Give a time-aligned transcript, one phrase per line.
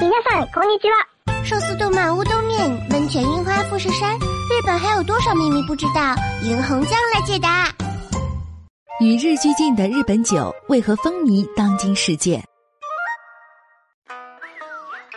[0.00, 1.06] 皆さんこんにちは。
[1.44, 6.14] 寿司、动漫、乌冬面、温泉、樱花、富士山，日本还有多少秘密不知道？
[6.42, 7.68] 银红酱来解答。
[9.00, 12.42] 与日俱进的日本酒为何风靡当今世界？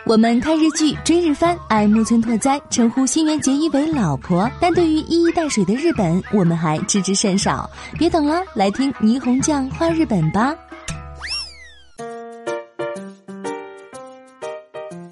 [0.06, 7.68] 我们看日剧、追日番，爱木村拓哉，称呼新垣结衣为老婆，但对于一衣带水的日本，我们还知之甚少。
[7.98, 10.54] 别等了，来听霓虹酱画日本吧。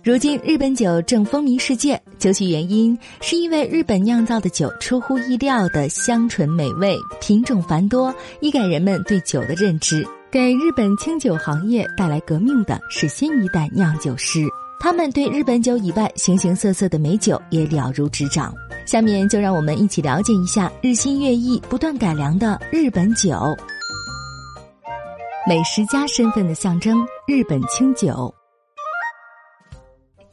[0.03, 10.05] 如今日本酒正风靡世界，究其原因，是因为日本酿造的酒出乎意料的香醇美味，品种繁多，一改人们对酒的认知。
[10.29, 14.45] 给日本清酒行业带来革命的是新一代酿酒师。
[14.77, 18.53] 他们对日本酒以外形形色色的美酒也了如指掌。
[18.85, 23.31] 下面就让我们一起了解一下日新月异、不断改良的日本酒。
[25.47, 28.33] 美食家身份的象征——日本清酒。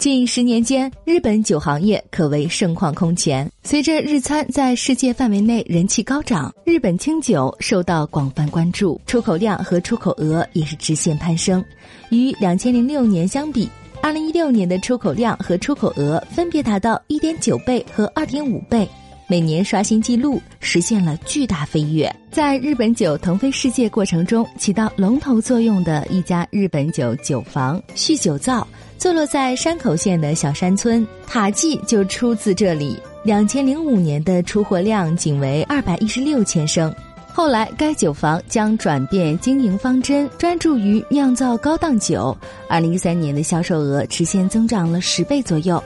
[0.00, 3.46] 近十年间，日本酒行业可谓盛况空前。
[3.62, 11.62] 随着日餐在世界范围内人气高涨，日本清酒受到广泛关注，出口量和出口额也是直线攀升。
[12.08, 13.68] 与两千零六年相比，
[14.00, 18.88] 二零一六年的出口量和出口额分别达到一点九倍和二点五倍，
[19.26, 22.10] 每年刷新纪录，实现了巨大飞跃。
[22.30, 28.66] 在日本酒腾飞世界过程中，起到龙头作用的一家日本酒酒房续酒造，
[29.00, 33.00] 坐落在山口县的小山村，塔记就出自这里。
[33.22, 36.94] 两千零五年的出货量仅为二百一十六千升。
[37.32, 42.36] 后来，该酒房将转变经营方针，专注于酿造高档酒。
[42.68, 45.82] 二零一三年的销售额直线增长了十倍左右。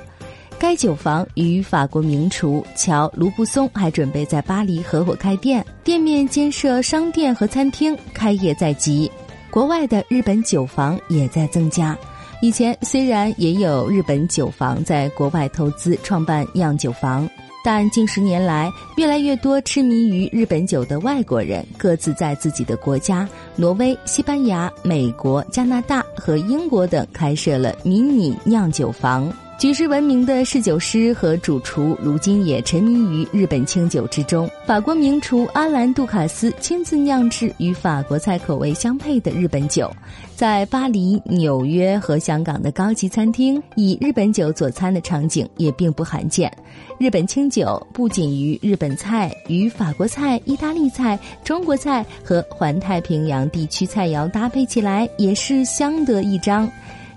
[0.59, 9.09] 该酒房与法国名厨乔·卢布松还准备在巴黎合伙开店，店面兼设商店和餐厅，开业在即。
[9.53, 11.97] 国外的日本酒房也在增加。
[12.43, 17.29] 以前虽然也有日本酒房在国外投资创办酿酒房。
[17.67, 23.27] 但近十年来，越来越多痴迷于日本酒的外国人，各自在自己的国家——
[23.57, 29.33] 挪威、西班牙、美国、加拿大和英国等开设了迷你酿酒房。
[29.57, 34.51] 举世闻名的侍酒师和主厨，如今也沉迷于日本清酒之中。
[34.67, 39.91] 法国名厨阿兰·杜卡斯亲自酿制与法国菜口味相配的日本酒，
[40.35, 46.53] 在巴黎、纽约和香港的高级餐厅以日本酒佐餐的场景也并不罕见。
[46.99, 56.69] 日本清酒不仅与日本菜、与法国菜、意大利菜、中国菜和环太平洋地区菜肴搭配起来，也是相得益彰。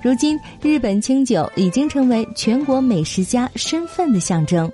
[0.01, 4.71] 如今，日本清酒已经成为全国美食家身份的象征。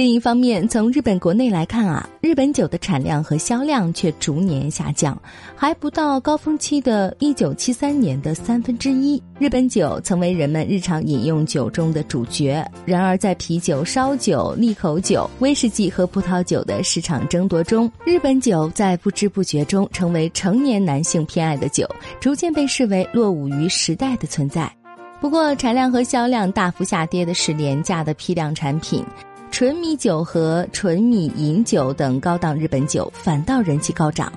[0.00, 5.14] 另一方面，从日本国内来看啊，日本酒的产量和销量却逐年下降，
[5.54, 9.22] 还不到高峰期的1973年的三分之一。
[9.38, 21.86] 日本酒曾为人们日常饮用酒中的主角，然而在啤酒、烧酒、利口酒、威士忌和葡萄酒的市场争夺中，日本酒在不知不觉中成为成年男性偏爱的酒，
[22.18, 24.74] 逐渐被视为落伍于时代的存在。
[25.20, 29.04] 不过，产量和销量大幅下跌的是廉价的批量产品。
[29.50, 34.32] 纯米酒和纯米饮酒等高档日本酒反倒人气高涨，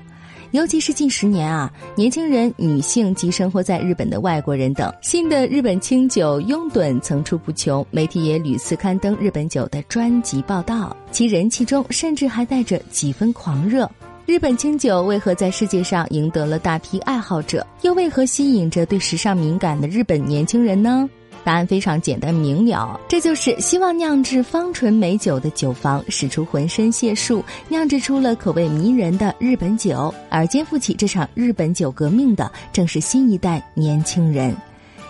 [0.51, 13.90] 尤其是近十年啊，年轻人、女性及生活在日本的外国人等，新的日本清酒拥趸层出不穷，媒体也屡次刊登日本酒的专辑报道，其人气中甚至还带着几分狂热。
[14.25, 21.09] 日本清酒为何在世界上赢得了大批爱好者，又为何吸引着对时尚敏感的日本年轻人呢？
[21.44, 30.14] 答案非常简单明了，这就是希望酿制芳醇美酒的酒房使出浑身解数，酿制出了口味迷人的日本酒。
[30.30, 34.56] 而肩负起这场日本酒革命的，正是新一代年轻人。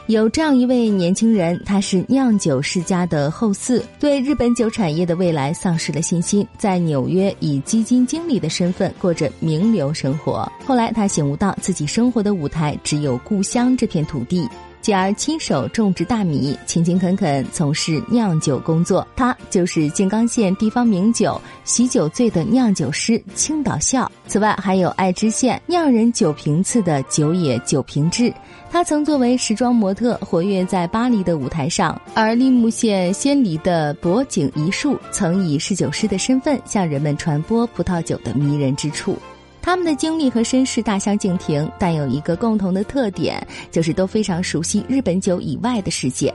[0.07, 10.51] 有这样一位年轻人，他是酿酒世家的后嗣，对日本酒产业的未来丧失了信心，在纽约以基金经理的身份过着名流生活。
[10.65, 14.45] 后来他醒悟到，自己生活的舞台只有故乡这片土地。
[14.83, 19.07] 继而亲手种植大米，勤勤恳恳从事酿酒工作。
[19.15, 24.11] 他就是静冈县地方名酒“喜酒醉”的酿酒师青岛孝。
[24.27, 28.31] 此外，还有爱知县酿人酒瓶次的酒野酒瓶制。
[28.69, 39.17] 他曾作为时装模特活跃在巴黎的舞台上，而立木县仙梨的博景一树曾以侍酒师的身份向人们传播葡萄酒的迷人之处。
[39.63, 46.31] 他们的经历和身世大相径庭，但有一个共同的特点，就是都非常熟悉日本酒以外的世界。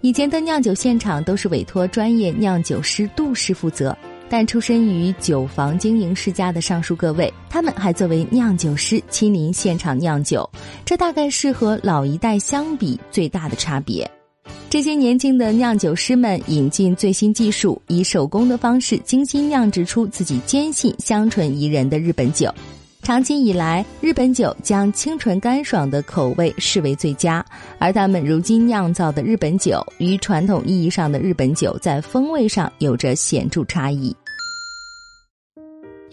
[0.00, 3.96] 以前的酿酒现场都是委托专业酿酒师杜师负责，
[4.28, 10.50] 但出身于酒坊经营世家的上述各位，他们还作为酿酒师亲临现场酿酒，
[10.84, 14.10] 这大概是和老一代相比最大的差别。
[14.74, 22.52] 这些年轻的酿酒师们引进最新技术，以手工的方式精心酿制出自己坚信香醇宜人的日本酒。
[23.00, 27.46] 长期以来，日本酒将清纯干爽的口味视为最佳，
[27.78, 34.12] 而他们如今酿造的日本酒与传统意义上的日本酒在风味上有着显著差异。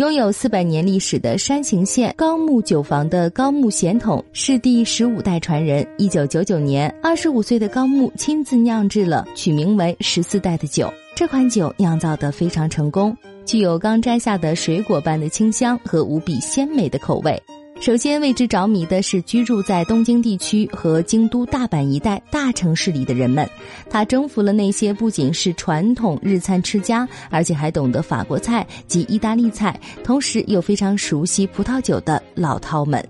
[0.02, 5.88] 拥有四百年历史的山形县高木酒坊的高木贤统是第十五代传人。
[5.96, 10.92] 一九九九年，二十五岁的高木亲自酿制了取名为“十四代”的酒。
[11.16, 13.16] 这款酒酿造的非常成功，
[13.46, 17.40] 具有刚摘下的水果般的清香和无比鲜美的口味。
[17.82, 23.50] 首先为之着迷的是居住在东京地区和京都、大阪一带大城市里的人们，
[23.90, 33.04] 他征服了那些不仅是传统日餐吃家，而且还懂得法国菜及意大利菜，同时又非常熟悉葡萄酒的老饕们。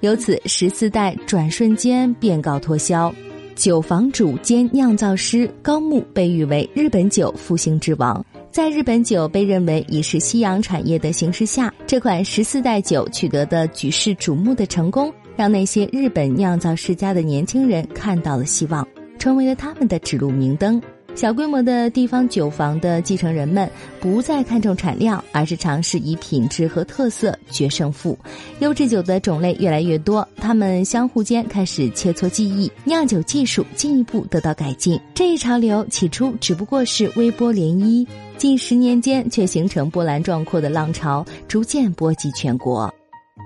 [0.00, 3.14] 由此，十四代转瞬间便告脱销。
[3.54, 8.24] 酒坊主兼酿造师高木被誉为日本酒复兴之王。
[8.54, 18.86] 在日本酒被认为已是夕阳产业的形势下，这款十四代酒取得的举世瞩目的成功，让那些日本酿造世家的年轻人看到了希望，
[19.18, 20.80] 成为了他们的指路明灯。
[21.14, 23.70] 小规模的地方酒坊的继承人们
[24.00, 28.18] 不再看重产量，而是尝试以品质和特色决胜负。
[28.58, 35.00] 优质酒的种类越来越多，他们相互间开始切磋技艺，酿酒技术进一步得到改进。
[35.14, 38.06] 这一潮流起初只不过是微波涟漪，
[38.36, 42.92] 近十年间却形成波澜壮阔的浪潮，逐渐波及全国。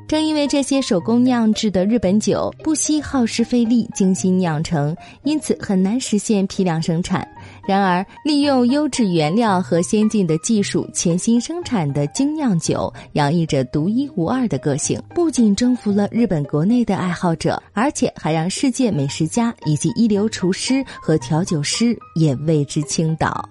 [0.07, 7.29] 正因为这些手工酿制的日本酒不惜耗时费力精心酿成，因此很难实现批量生产。
[7.69, 23.47] 然而，利用优质原料和先进的技术潜心生产的精酿酒，洋溢着独一无二的个性，不仅征服了日本国内的爱好者，而且还让世界美食家以及一流厨师和调酒师也为之倾倒。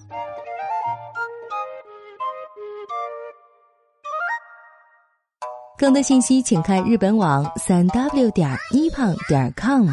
[5.78, 9.88] 更多信息，请看日本网三 w 点一胖点 com。